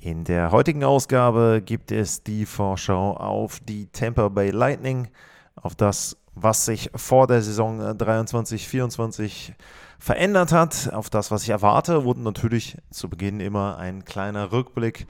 [0.00, 5.08] In der heutigen Ausgabe gibt es die Vorschau auf die Tampa Bay Lightning,
[5.56, 9.54] auf das, was sich vor der Saison 23-24
[9.98, 15.08] verändert hat, auf das, was ich erwarte und natürlich zu Beginn immer ein kleiner Rückblick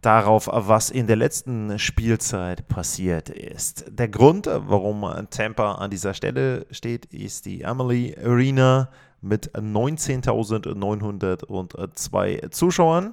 [0.00, 3.84] darauf, was in der letzten Spielzeit passiert ist.
[3.90, 8.88] Der Grund, warum Tampa an dieser Stelle steht, ist die Emily Arena
[9.20, 13.12] mit 19.902 Zuschauern.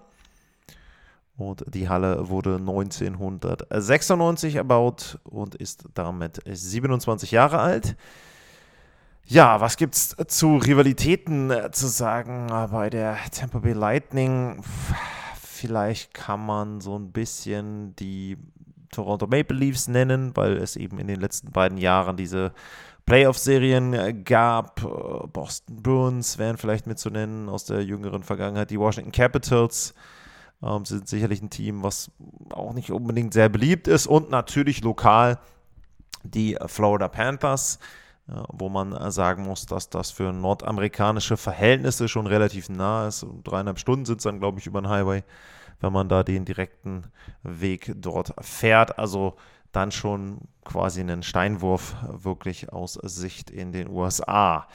[1.37, 7.95] Und die Halle wurde 1996 erbaut und ist damit 27 Jahre alt.
[9.25, 14.63] Ja, was gibt es zu Rivalitäten zu sagen bei der Tampa Bay Lightning?
[15.39, 18.37] Vielleicht kann man so ein bisschen die
[18.91, 22.51] Toronto Maple Leafs nennen, weil es eben in den letzten beiden Jahren diese
[23.05, 24.81] Playoff-Serien gab.
[25.33, 28.71] Boston Bruins wären vielleicht mitzunennen aus der jüngeren Vergangenheit.
[28.71, 29.93] Die Washington Capitals
[30.61, 32.11] ähm, sind sicherlich ein Team, was
[32.51, 34.07] auch nicht unbedingt sehr beliebt ist.
[34.07, 35.39] Und natürlich lokal
[36.23, 37.79] die Florida Panthers,
[38.27, 43.25] äh, wo man äh, sagen muss, dass das für nordamerikanische Verhältnisse schon relativ nah ist.
[43.43, 45.23] Dreieinhalb Stunden sind es dann, glaube ich, über den Highway,
[45.79, 47.03] wenn man da den direkten
[47.43, 48.97] Weg dort fährt.
[48.97, 49.35] Also
[49.71, 54.67] dann schon quasi einen Steinwurf wirklich aus Sicht in den USA.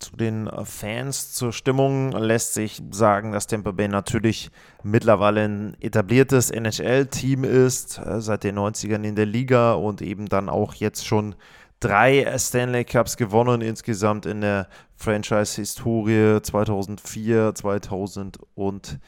[0.00, 4.50] Zu den äh, Fans, zur Stimmung lässt sich sagen, dass Tampa Bay natürlich
[4.82, 10.48] mittlerweile ein etabliertes NHL-Team ist, äh, seit den 90ern in der Liga und eben dann
[10.48, 11.34] auch jetzt schon
[11.80, 18.98] drei Stanley Cups gewonnen insgesamt in der Franchise-Historie 2004, 2020 und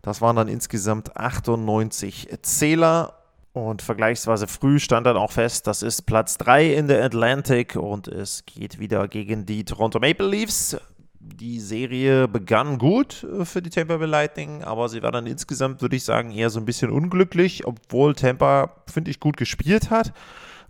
[0.00, 3.18] Das waren dann insgesamt 98 Zähler.
[3.52, 8.08] Und vergleichsweise früh stand dann auch fest, das ist Platz 3 in der Atlantic und
[8.08, 10.76] es geht wieder gegen die Toronto Maple Leafs.
[11.20, 15.94] Die Serie begann gut für die Tampa Bay Lightning, aber sie war dann insgesamt, würde
[15.94, 20.12] ich sagen, eher so ein bisschen unglücklich, obwohl Tampa, finde ich, gut gespielt hat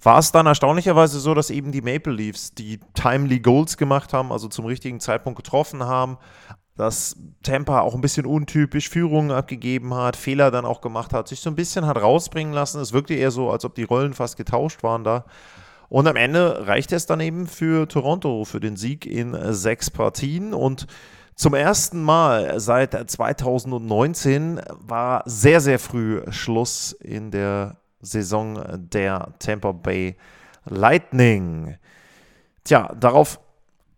[0.03, 4.33] war es dann erstaunlicherweise so, dass eben die Maple Leafs die timely Goals gemacht haben,
[4.33, 6.19] also zum richtigen Zeitpunkt getroffen haben,
[6.77, 11.41] dass Tampa auch ein bisschen untypisch Führungen abgegeben hat, Fehler dann auch gemacht hat, sich
[11.41, 12.81] so ein bisschen hat rausbringen lassen.
[12.81, 15.25] Es wirkte eher so, als ob die Rollen fast getauscht waren da.
[15.89, 20.53] Und am Ende reichte es dann eben für Toronto für den Sieg in sechs Partien
[20.53, 20.87] und
[21.37, 29.73] zum ersten Mal seit 2019 war sehr, sehr früh Schluss in der Saison der Tampa
[29.73, 30.17] Bay
[30.67, 31.77] Lightning.
[32.65, 33.41] Tja, darauf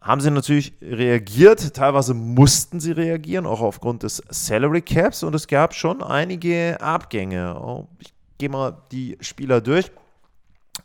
[0.01, 1.75] haben sie natürlich reagiert.
[1.75, 5.23] Teilweise mussten sie reagieren, auch aufgrund des Salary Caps.
[5.23, 7.61] Und es gab schon einige Abgänge.
[7.61, 9.91] Oh, ich gehe mal die Spieler durch.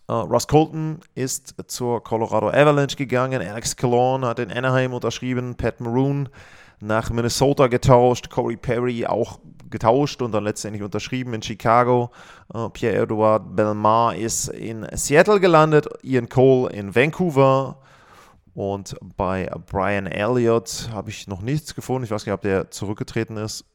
[0.07, 3.41] Uh, Ross Colton ist zur Colorado Avalanche gegangen.
[3.41, 5.55] Alex Cologne hat in Anaheim unterschrieben.
[5.55, 6.29] Pat Maroon
[6.79, 8.29] nach Minnesota getauscht.
[8.29, 12.11] Corey Perry auch getauscht und dann letztendlich unterschrieben in Chicago.
[12.53, 17.77] Uh, Pierre-Edouard Belmar ist in Seattle gelandet, Ian Cole in Vancouver.
[18.53, 22.03] Und bei Brian Elliott habe ich noch nichts gefunden.
[22.03, 23.65] Ich weiß nicht, ob der zurückgetreten ist.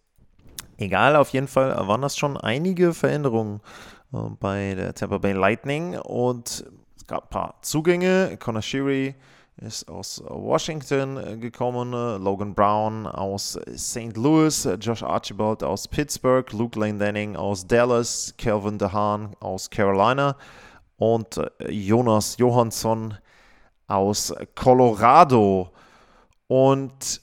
[0.76, 3.62] Egal, auf jeden Fall waren das schon einige Veränderungen
[4.10, 5.96] bei der Tampa Bay Lightning.
[5.98, 6.64] Und
[6.96, 8.36] es gab ein paar Zugänge.
[8.38, 9.14] Conor Shiri
[9.58, 14.16] ist aus Washington äh, gekommen, äh, Logan Brown aus St.
[14.16, 20.36] Louis, äh, Josh Archibald aus Pittsburgh, Luke Lane Denning aus Dallas, Calvin DeHaan aus Carolina
[20.98, 23.14] und Jonas Johansson
[23.86, 25.70] aus Colorado.
[26.48, 27.20] Und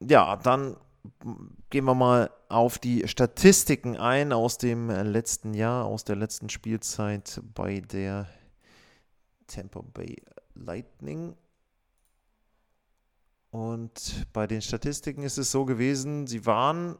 [0.00, 0.76] ja, dann
[1.74, 7.40] gehen wir mal auf die Statistiken ein aus dem letzten Jahr, aus der letzten Spielzeit
[7.52, 8.28] bei der
[9.48, 10.22] Tampa Bay
[10.54, 11.34] Lightning.
[13.50, 16.94] Und bei den Statistiken ist es so gewesen, sie waren,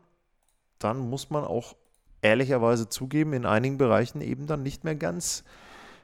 [0.80, 1.76] dann muss man auch
[2.20, 5.44] ehrlicherweise zugeben, in einigen Bereichen eben dann nicht mehr ganz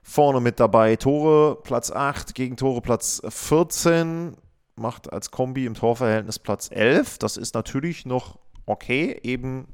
[0.04, 0.94] vorne mit dabei.
[0.94, 4.36] Tore Platz 8, gegen Tore Platz 14,
[4.76, 7.18] macht als Kombi im Torverhältnis Platz 11.
[7.18, 8.38] Das ist natürlich noch
[8.70, 9.66] okay, eben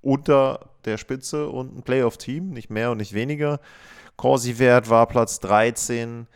[0.00, 3.60] unter der Spitze und ein Playoff-Team, nicht mehr und nicht weniger.
[4.16, 6.26] Corsi-Wert war Platz 13.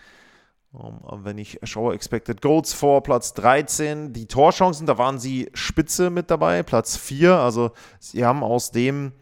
[0.72, 4.12] Um, ähm, wenn ich schaue, Expected Goals vor Platz 13.
[4.12, 7.36] Die Torchancen, da waren sie spitze mit dabei, Platz 4.
[7.36, 9.12] Also sie haben aus dem,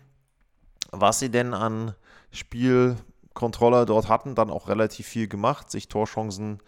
[0.90, 1.94] was sie denn an
[2.32, 6.60] Spielkontrolle dort hatten, dann auch relativ viel gemacht, sich Torchancen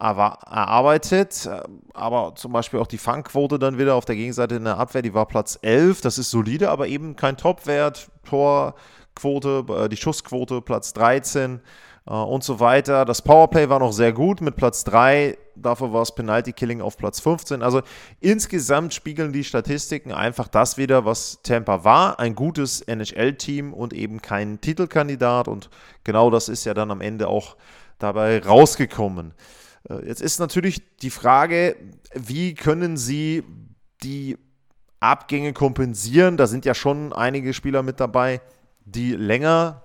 [0.00, 1.48] erarbeitet.
[1.94, 5.14] Aber zum Beispiel auch die Fangquote dann wieder auf der Gegenseite in der Abwehr, die
[5.14, 6.00] war Platz 11.
[6.00, 8.10] Das ist solide, aber eben kein Topwert.
[8.24, 11.60] Torquote, äh, die Schussquote Platz 13
[12.06, 13.04] äh, und so weiter.
[13.04, 15.36] Das Powerplay war noch sehr gut mit Platz 3.
[15.56, 17.62] Dafür war es Penalty Killing auf Platz 15.
[17.62, 17.82] Also
[18.20, 22.18] insgesamt spiegeln die Statistiken einfach das wieder, was Tampa war.
[22.18, 25.48] Ein gutes NHL-Team und eben kein Titelkandidat.
[25.48, 25.68] Und
[26.04, 27.56] genau das ist ja dann am Ende auch
[27.98, 29.34] dabei rausgekommen.
[29.88, 31.76] Äh, jetzt ist natürlich die Frage,
[32.14, 33.44] wie können Sie
[34.02, 34.36] die
[35.00, 36.36] Abgänge kompensieren?
[36.36, 38.40] Da sind ja schon einige Spieler mit dabei,
[38.84, 39.84] die länger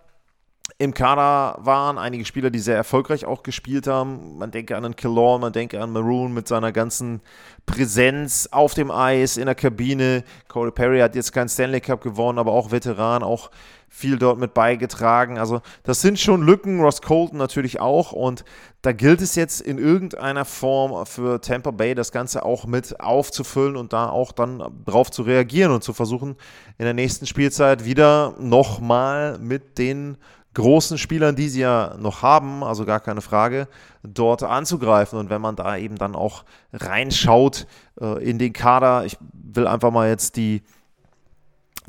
[0.77, 4.37] im Kader waren, einige Spieler, die sehr erfolgreich auch gespielt haben.
[4.37, 7.21] Man denke an einen Killorn, man denke an Maroon mit seiner ganzen
[7.65, 10.25] Präsenz auf dem Eis, in der Kabine.
[10.49, 13.51] Corey Perry hat jetzt keinen Stanley Cup gewonnen, aber auch Veteran, auch
[13.87, 15.37] viel dort mit beigetragen.
[15.37, 18.11] Also das sind schon Lücken, Ross Colton natürlich auch.
[18.11, 18.43] Und
[18.81, 23.77] da gilt es jetzt in irgendeiner Form für Tampa Bay das Ganze auch mit aufzufüllen
[23.77, 26.35] und da auch dann drauf zu reagieren und zu versuchen,
[26.77, 30.17] in der nächsten Spielzeit wieder nochmal mit den
[30.55, 33.67] großen Spielern, die sie ja noch haben, also gar keine Frage,
[34.03, 35.19] dort anzugreifen.
[35.19, 36.43] Und wenn man da eben dann auch
[36.73, 37.67] reinschaut
[38.01, 40.63] äh, in den Kader, ich will einfach mal jetzt die,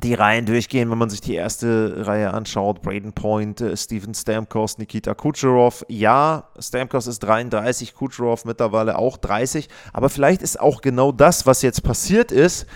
[0.02, 2.82] die Reihen durchgehen, wenn man sich die erste Reihe anschaut.
[2.82, 5.86] Braden Point, äh, Steven Stamkos, Nikita Kucherov.
[5.88, 9.68] Ja, Stamkos ist 33, Kucherov mittlerweile auch 30.
[9.92, 12.66] Aber vielleicht ist auch genau das, was jetzt passiert ist,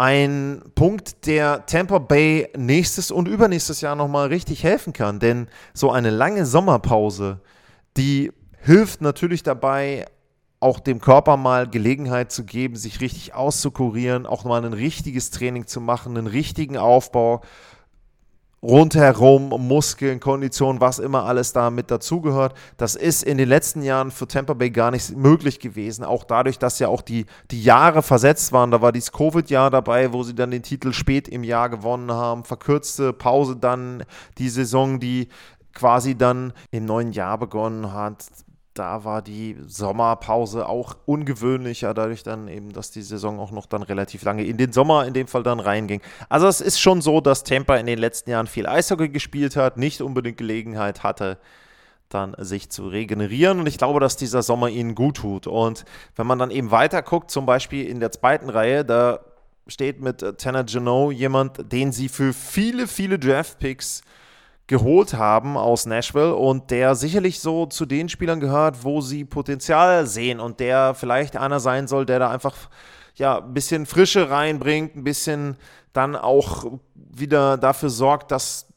[0.00, 5.20] ein Punkt, der Tampa Bay nächstes und übernächstes Jahr nochmal richtig helfen kann.
[5.20, 7.42] Denn so eine lange Sommerpause,
[7.98, 8.32] die
[8.62, 10.06] hilft natürlich dabei,
[10.58, 15.66] auch dem Körper mal Gelegenheit zu geben, sich richtig auszukurieren, auch mal ein richtiges Training
[15.66, 17.42] zu machen, einen richtigen Aufbau
[18.62, 22.54] rundherum, Muskeln, Kondition, was immer alles da mit dazugehört.
[22.76, 26.04] Das ist in den letzten Jahren für Tampa Bay gar nicht möglich gewesen.
[26.04, 28.70] Auch dadurch, dass ja auch die, die Jahre versetzt waren.
[28.70, 32.44] Da war dieses Covid-Jahr dabei, wo sie dann den Titel spät im Jahr gewonnen haben.
[32.44, 34.04] Verkürzte Pause dann
[34.38, 35.28] die Saison, die
[35.72, 38.26] quasi dann im neuen Jahr begonnen hat
[38.80, 43.82] da war die Sommerpause auch ungewöhnlicher, dadurch dann eben, dass die Saison auch noch dann
[43.82, 46.00] relativ lange in den Sommer in dem Fall dann reinging.
[46.30, 49.76] Also es ist schon so, dass Tampa in den letzten Jahren viel Eishockey gespielt hat,
[49.76, 51.36] nicht unbedingt Gelegenheit hatte,
[52.08, 53.60] dann sich zu regenerieren.
[53.60, 55.46] Und ich glaube, dass dieser Sommer ihnen gut tut.
[55.46, 55.84] Und
[56.16, 59.20] wenn man dann eben weiter guckt, zum Beispiel in der zweiten Reihe, da
[59.66, 64.00] steht mit Tanner Janot jemand, den sie für viele, viele Draft-Picks
[64.70, 70.06] geholt haben aus Nashville und der sicherlich so zu den Spielern gehört, wo sie Potenzial
[70.06, 72.54] sehen und der vielleicht einer sein soll, der da einfach
[73.16, 75.56] ja ein bisschen Frische reinbringt, ein bisschen
[75.92, 78.68] dann auch wieder dafür sorgt, dass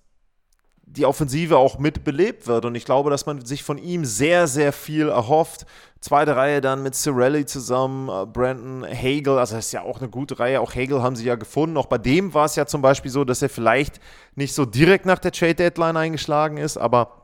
[0.81, 2.65] die Offensive auch mitbelebt wird.
[2.65, 5.67] Und ich glaube, dass man sich von ihm sehr, sehr viel erhofft.
[6.03, 10.09] Zweite Reihe dann mit Cirelli zusammen, äh, Brandon Hagel, also das ist ja auch eine
[10.09, 10.59] gute Reihe.
[10.59, 11.77] Auch Hagel haben sie ja gefunden.
[11.77, 14.01] Auch bei dem war es ja zum Beispiel so, dass er vielleicht
[14.35, 17.22] nicht so direkt nach der Trade Deadline eingeschlagen ist, aber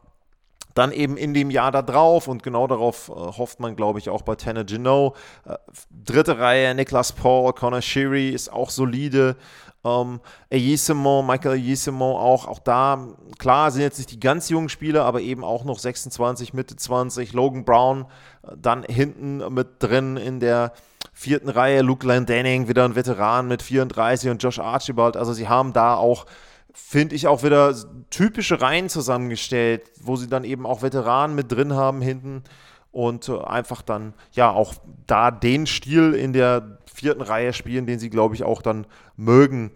[0.75, 4.09] dann eben in dem Jahr da drauf und genau darauf äh, hofft man, glaube ich,
[4.09, 5.15] auch bei Tanner Gino.
[5.45, 5.55] Äh,
[5.91, 9.35] dritte Reihe, Niklas Paul, Connor Sheary ist auch solide.
[9.83, 10.19] Ähm,
[10.51, 13.07] Eyisemon, Michael Eyisemon auch, auch da,
[13.37, 17.33] klar, sind jetzt nicht die ganz jungen Spieler, aber eben auch noch 26, Mitte 20.
[17.33, 18.05] Logan Brown
[18.43, 20.73] äh, dann hinten mit drin in der
[21.13, 21.81] vierten Reihe.
[21.81, 25.17] Luke Landanning, wieder ein Veteran mit 34 und Josh Archibald.
[25.17, 26.25] Also sie haben da auch
[26.87, 27.75] finde ich auch wieder
[28.09, 32.43] typische Reihen zusammengestellt, wo sie dann eben auch Veteranen mit drin haben hinten
[32.91, 34.73] und äh, einfach dann ja auch
[35.05, 39.71] da den Stil in der vierten Reihe spielen, den sie, glaube ich, auch dann mögen,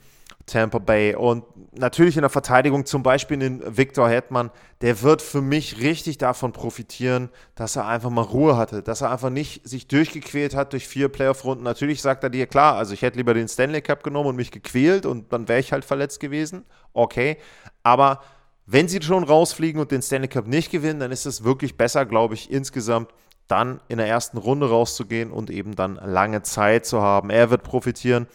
[0.46, 1.16] Tampa Bay.
[1.16, 1.46] Und
[1.78, 6.52] natürlich in der Verteidigung zum Beispiel den Victor Hetman, der wird für mich richtig davon
[6.52, 10.88] profitieren, dass er einfach mal Ruhe hatte, dass er einfach nicht sich durchgequält hat durch
[10.88, 11.64] vier Playoff-Runden.
[11.64, 14.52] Natürlich sagt er dir, klar, also ich hätte lieber den Stanley Cup genommen und mich
[14.52, 16.66] gequält und dann wäre ich halt verletzt gewesen.
[16.94, 17.38] Okay,
[17.82, 18.22] aber
[18.66, 22.06] wenn sie schon rausfliegen und den Stanley Cup nicht gewinnen, dann ist es wirklich besser,
[22.06, 23.10] glaube ich, insgesamt
[23.48, 27.30] dann in der ersten Runde rauszugehen und eben dann lange Zeit zu haben.
[27.30, 28.28] Er wird profitieren,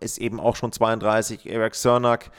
[0.00, 2.30] ist eben auch schon 32, Eric Cernak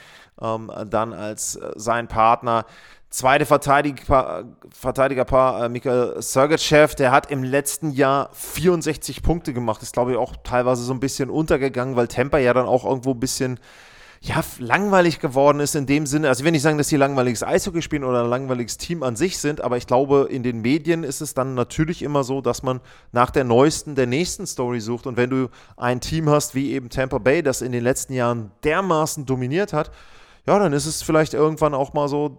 [0.42, 2.66] ähm, dann als äh, sein Partner.
[3.10, 9.82] Zweite Verteidiger, Verteidigerpaar, äh, Mikhail Sergachev, der hat im letzten Jahr 64 Punkte gemacht.
[9.82, 13.12] Ist, glaube ich, auch teilweise so ein bisschen untergegangen, weil Tampa ja dann auch irgendwo
[13.12, 13.60] ein bisschen
[14.24, 16.28] ja, langweilig geworden ist in dem Sinne.
[16.28, 19.16] Also ich will nicht sagen, dass sie langweiliges Eishockey spielen oder ein langweiliges Team an
[19.16, 22.62] sich sind, aber ich glaube, in den Medien ist es dann natürlich immer so, dass
[22.62, 25.08] man nach der neuesten, der nächsten Story sucht.
[25.08, 28.52] Und wenn du ein Team hast wie eben Tampa Bay, das in den letzten Jahren
[28.64, 29.90] dermaßen dominiert hat,
[30.46, 32.38] ja, dann ist es vielleicht irgendwann auch mal so,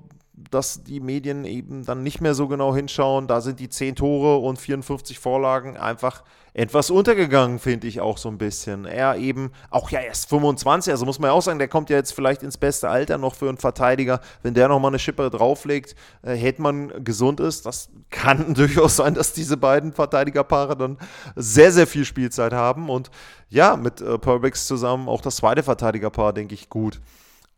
[0.51, 3.27] dass die Medien eben dann nicht mehr so genau hinschauen.
[3.27, 6.23] Da sind die 10 Tore und 54 Vorlagen einfach
[6.55, 8.85] etwas untergegangen, finde ich auch so ein bisschen.
[8.85, 11.97] Er eben, auch ja erst 25, also muss man ja auch sagen, der kommt ja
[11.97, 14.21] jetzt vielleicht ins beste Alter noch für einen Verteidiger.
[14.43, 19.33] Wenn der nochmal eine Schippe drauflegt, äh, Hetman gesund ist, das kann durchaus sein, dass
[19.33, 20.99] diese beiden Verteidigerpaare dann
[21.37, 22.91] sehr, sehr viel Spielzeit haben.
[22.91, 23.11] Und
[23.49, 27.01] ja, mit äh, Perbix zusammen auch das zweite Verteidigerpaar, denke ich, gut.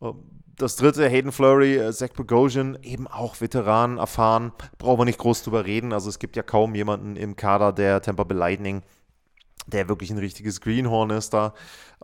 [0.01, 0.15] Ähm,
[0.57, 5.43] das dritte, Hayden Flurry, äh, Zach Bogosian, eben auch Veteran, erfahren, brauchen wir nicht groß
[5.43, 5.93] drüber reden.
[5.93, 8.81] Also es gibt ja kaum jemanden im Kader der Tampa Bay Lightning,
[9.67, 11.53] der wirklich ein richtiges Greenhorn ist da.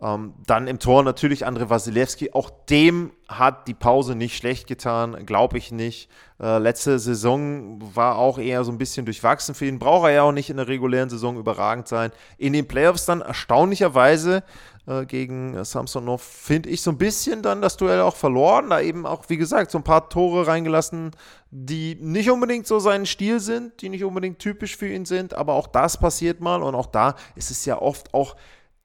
[0.00, 2.32] Ähm, dann im Tor natürlich André Wasilewski.
[2.32, 6.10] Auch dem hat die Pause nicht schlecht getan, glaube ich nicht.
[6.40, 9.78] Äh, letzte Saison war auch eher so ein bisschen durchwachsen für ihn.
[9.78, 12.10] Braucht er ja auch nicht in der regulären Saison überragend sein.
[12.36, 14.42] In den Playoffs dann erstaunlicherweise
[14.86, 18.70] äh, gegen Samsonov, finde ich so ein bisschen dann das Duell auch verloren.
[18.70, 21.12] Da eben auch, wie gesagt, so ein paar Tore reingelassen,
[21.50, 25.34] die nicht unbedingt so sein Stil sind, die nicht unbedingt typisch für ihn sind.
[25.34, 28.36] Aber auch das passiert mal und auch da ist es ja oft auch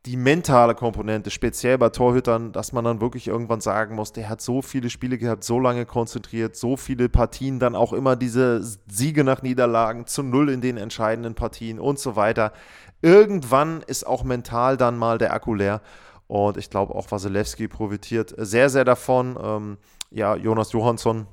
[0.07, 4.39] die mentale Komponente, speziell bei Torhütern, dass man dann wirklich irgendwann sagen muss, der hat
[4.39, 9.25] so viele Spiele gehabt, so lange konzentriert, so viele Partien, dann auch immer diese Siege
[9.25, 12.53] nach Niederlagen zu Null in den entscheidenden Partien und so weiter.
[13.01, 15.81] Irgendwann ist auch mental dann mal der Akku leer.
[16.27, 19.37] Und ich glaube auch Wasilewski profitiert sehr, sehr davon.
[19.41, 19.77] Ähm,
[20.11, 21.27] ja, Jonas Johansson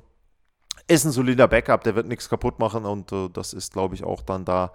[0.87, 4.03] ist ein solider Backup, der wird nichts kaputt machen und äh, das ist, glaube ich,
[4.03, 4.71] auch dann da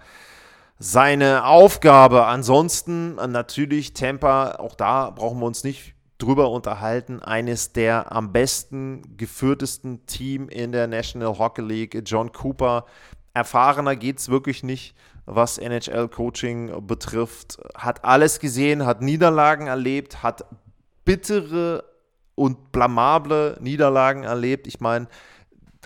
[0.79, 2.27] seine Aufgabe.
[2.27, 7.21] Ansonsten äh, natürlich Tampa, auch da brauchen wir uns nicht drüber unterhalten.
[7.23, 12.03] Eines der am besten geführtesten Team in der National Hockey League.
[12.05, 12.87] John Cooper,
[13.33, 14.95] erfahrener geht es wirklich nicht
[15.35, 17.59] was NHL-Coaching betrifft.
[17.75, 20.45] Hat alles gesehen, hat Niederlagen erlebt, hat
[21.05, 21.85] bittere
[22.35, 24.67] und blamable Niederlagen erlebt.
[24.67, 25.09] Ich meine,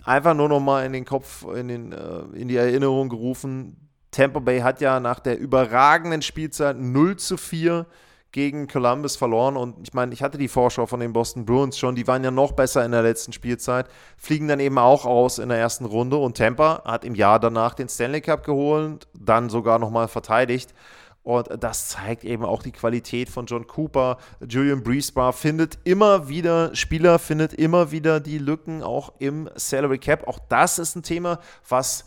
[0.04, 3.90] einfach nur noch mal in den Kopf, in, den, äh, in die Erinnerung gerufen.
[4.10, 7.86] Tampa Bay hat ja nach der überragenden Spielzeit 0 zu 4
[8.34, 9.56] gegen Columbus verloren.
[9.56, 12.32] Und ich meine, ich hatte die Vorschau von den Boston Bruins schon, die waren ja
[12.32, 13.86] noch besser in der letzten Spielzeit,
[14.18, 16.16] fliegen dann eben auch aus in der ersten Runde.
[16.16, 20.74] Und Tampa hat im Jahr danach den Stanley Cup geholt, dann sogar nochmal verteidigt.
[21.22, 24.18] Und das zeigt eben auch die Qualität von John Cooper.
[24.46, 30.26] Julian Breesbar findet immer wieder Spieler, findet immer wieder die Lücken auch im Salary Cap.
[30.26, 31.38] Auch das ist ein Thema,
[31.68, 32.04] was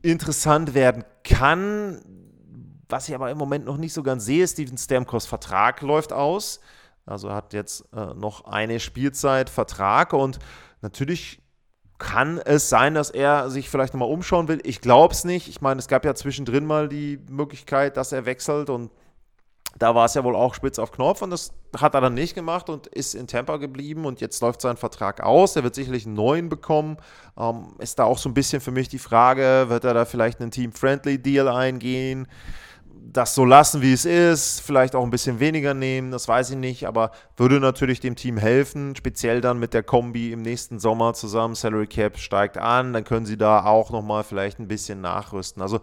[0.00, 2.00] interessant werden kann
[2.90, 6.60] was ich aber im Moment noch nicht so ganz sehe, Steven Stamkos Vertrag läuft aus.
[7.06, 10.38] Also hat jetzt äh, noch eine Spielzeit Vertrag und
[10.82, 11.40] natürlich
[11.98, 14.60] kann es sein, dass er sich vielleicht nochmal umschauen will.
[14.64, 15.48] Ich glaube es nicht.
[15.48, 18.90] Ich meine, es gab ja zwischendrin mal die Möglichkeit, dass er wechselt und
[19.78, 22.34] da war es ja wohl auch spitz auf Knopf und das hat er dann nicht
[22.34, 25.54] gemacht und ist in Tampa geblieben und jetzt läuft sein Vertrag aus.
[25.54, 26.96] Er wird sicherlich einen neuen bekommen.
[27.38, 30.40] Ähm, ist da auch so ein bisschen für mich die Frage, wird er da vielleicht
[30.40, 32.26] einen Team-Friendly-Deal eingehen?
[33.12, 36.56] Das so lassen, wie es ist, vielleicht auch ein bisschen weniger nehmen, das weiß ich
[36.56, 41.14] nicht, aber würde natürlich dem Team helfen, speziell dann mit der Kombi im nächsten Sommer
[41.14, 41.54] zusammen.
[41.54, 45.62] Salary Cap steigt an, dann können sie da auch nochmal vielleicht ein bisschen nachrüsten.
[45.62, 45.80] Also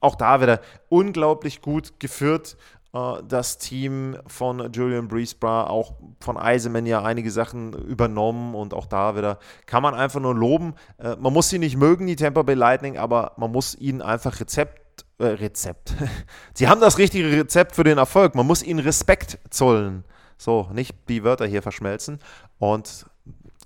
[0.00, 2.56] auch da wieder unglaublich gut geführt.
[2.92, 8.86] Uh, das Team von Julian Breesbra, auch von Eiseman ja einige Sachen übernommen und auch
[8.86, 10.74] da wieder kann man einfach nur loben.
[10.98, 14.40] Uh, man muss sie nicht mögen, die Tampa Bay Lightning, aber man muss ihnen einfach
[14.40, 14.89] Rezept
[15.20, 15.94] äh, Rezept.
[16.54, 18.34] Sie haben das richtige Rezept für den Erfolg.
[18.34, 20.04] Man muss ihnen Respekt zollen.
[20.38, 22.18] So, nicht die Wörter hier verschmelzen.
[22.58, 23.06] Und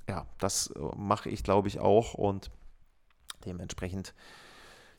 [0.08, 2.14] ja, das äh, mache ich, glaube ich, auch.
[2.14, 2.50] Und
[3.46, 4.14] dementsprechend,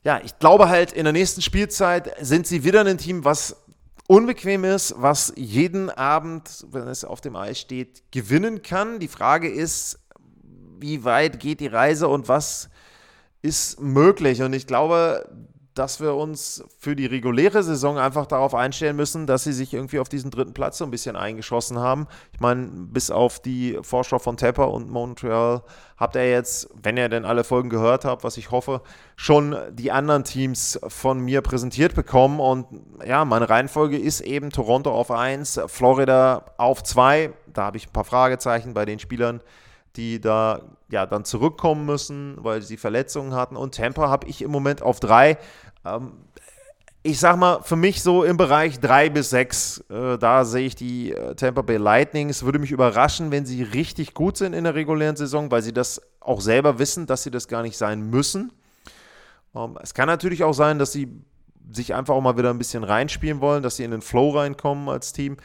[0.02, 3.56] ja, ich glaube halt, in der nächsten Spielzeit sind sie wieder ein Team, was
[4.08, 8.98] unbequem ist, was jeden Abend, wenn es auf dem Eis steht, gewinnen kann.
[9.00, 9.98] Die Frage ist,
[10.78, 12.70] wie weit geht die Reise und was
[13.42, 14.42] ist möglich?
[14.42, 15.28] Und ich glaube,
[15.76, 19.98] dass wir uns für die reguläre Saison einfach darauf einstellen müssen, dass sie sich irgendwie
[19.98, 22.06] auf diesen dritten Platz so ein bisschen eingeschossen haben.
[22.32, 25.62] Ich meine, bis auf die Vorschau von Tampa und Montreal
[25.98, 28.80] habt ihr jetzt, wenn ihr denn alle Folgen gehört habt, was ich hoffe,
[29.16, 32.40] schon die anderen Teams von mir präsentiert bekommen.
[32.40, 32.66] Und
[33.06, 37.34] ja, meine Reihenfolge ist eben Toronto auf 1, Florida auf 2.
[37.52, 39.42] Da habe ich ein paar Fragezeichen bei den Spielern,
[39.96, 43.56] die da ja dann zurückkommen müssen, weil sie Verletzungen hatten.
[43.56, 45.38] Und Tampa habe ich im Moment auf 3.
[45.86, 46.12] Ähm,
[47.02, 50.74] ich sag mal, für mich so im Bereich 3 bis 6, äh, da sehe ich
[50.74, 52.28] die äh, Tampa Bay Lightning.
[52.28, 55.72] Es würde mich überraschen, wenn sie richtig gut sind in der regulären Saison, weil sie
[55.72, 58.52] das auch selber wissen, dass sie das gar nicht sein müssen.
[59.54, 61.08] Ähm, es kann natürlich auch sein, dass sie
[61.70, 64.88] sich einfach auch mal wieder ein bisschen reinspielen wollen, dass sie in den Flow reinkommen
[64.88, 65.36] als Team.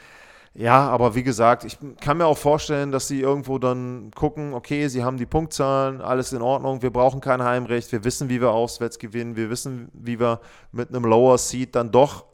[0.54, 4.88] Ja, aber wie gesagt, ich kann mir auch vorstellen, dass sie irgendwo dann gucken, okay,
[4.88, 8.50] sie haben die Punktzahlen, alles in Ordnung, wir brauchen kein Heimrecht, wir wissen, wie wir
[8.50, 10.40] auswärts gewinnen, wir wissen, wie wir
[10.70, 12.26] mit einem Lower Seed dann doch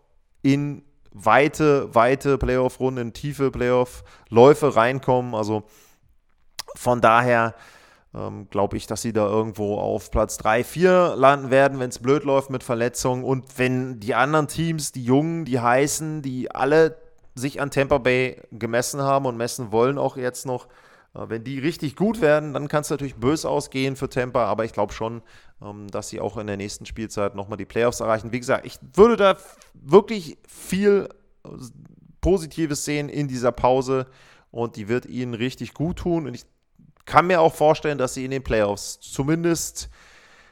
[0.42, 0.82] in
[1.12, 5.36] weite, weite Playoff-Runden, in tiefe Playoff-Läufe reinkommen.
[5.36, 5.62] Also
[6.74, 7.54] von daher
[8.14, 12.00] ähm, glaube ich, dass sie da irgendwo auf Platz 3, 4 landen werden, wenn es
[12.00, 16.96] blöd läuft mit Verletzungen und wenn die anderen Teams, die Jungen, die Heißen, die alle
[17.38, 20.66] sich an Tampa Bay gemessen haben und messen wollen auch jetzt noch.
[21.14, 24.64] Äh, wenn die richtig gut werden, dann kann es natürlich böse ausgehen für Tampa, aber
[24.64, 25.22] ich glaube schon,
[25.62, 28.32] ähm, dass sie auch in der nächsten Spielzeit nochmal die Playoffs erreichen.
[28.32, 29.36] Wie gesagt, ich würde da
[29.74, 31.08] wirklich viel
[31.44, 31.48] äh,
[32.20, 34.06] Positives sehen in dieser Pause
[34.50, 36.26] und die wird ihnen richtig gut tun.
[36.26, 36.44] Und ich
[37.04, 39.88] kann mir auch vorstellen, dass sie in den Playoffs zumindest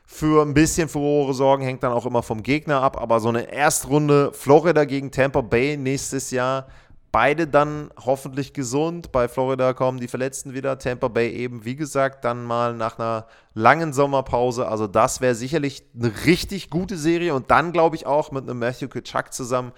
[0.09, 3.01] für ein bisschen Furore sorgen, hängt dann auch immer vom Gegner ab.
[3.01, 6.69] Aber so eine Erstrunde Florida gegen Tampa Bay nächstes Jahr,
[7.11, 9.11] beide dann hoffentlich gesund.
[9.11, 10.79] Bei Florida kommen die Verletzten wieder.
[10.79, 14.69] Tampa Bay eben, wie gesagt, dann mal nach einer langen Sommerpause.
[14.69, 17.35] Also das wäre sicherlich eine richtig gute Serie.
[17.35, 19.73] Und dann glaube ich auch mit einem Matthew Kitschak zusammen.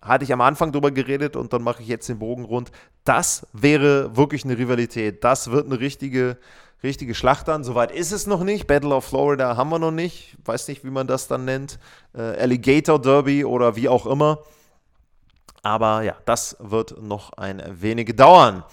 [0.00, 2.70] Hatte ich am Anfang drüber geredet und dann mache ich jetzt den Bogen rund.
[3.04, 5.24] Das wäre wirklich eine Rivalität.
[5.24, 6.38] Das wird eine richtige
[6.82, 7.64] richtige Schlacht an.
[7.64, 8.66] Soweit ist es noch nicht.
[8.66, 10.36] Battle of Florida haben wir noch nicht.
[10.44, 11.78] Weiß nicht, wie man das dann nennt.
[12.14, 14.38] Äh, Alligator Derby oder wie auch immer.
[15.62, 18.64] Aber ja, das wird noch ein wenig dauern.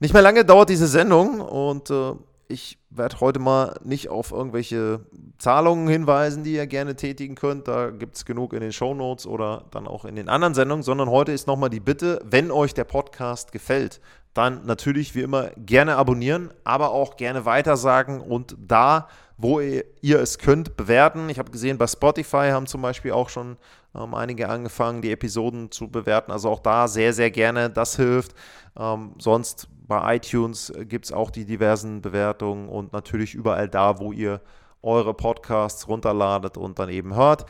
[0.00, 2.12] Nicht mehr lange dauert diese Sendung und äh,
[2.48, 5.00] ich werde heute mal nicht auf irgendwelche
[5.38, 7.66] Zahlungen hinweisen, die ihr gerne tätigen könnt.
[7.68, 10.82] Da gibt es genug in den Show Notes oder dann auch in den anderen Sendungen,
[10.82, 14.00] sondern heute ist nochmal die Bitte, wenn euch der Podcast gefällt,
[14.36, 20.38] dann natürlich wie immer gerne abonnieren, aber auch gerne weitersagen und da, wo ihr, es
[20.38, 21.28] könnt, bewerten.
[21.28, 23.56] Ich habe gesehen, bei Spotify haben zum Beispiel auch schon
[23.94, 26.32] ähm, einige angefangen, die Episoden zu bewerten.
[26.32, 27.68] Also auch da sehr, sehr gerne.
[27.70, 28.34] Das hilft.
[28.78, 34.12] Ähm, sonst bei iTunes gibt es auch die diversen Bewertungen und natürlich überall da, wo
[34.12, 34.40] ihr
[34.82, 37.46] eure Podcasts runterladet und dann eben hört.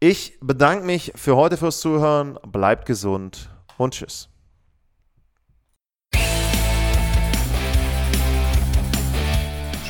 [0.00, 2.38] Ich bedanke mich für heute fürs Zuhören.
[2.46, 4.30] Bleibt gesund und tschüss.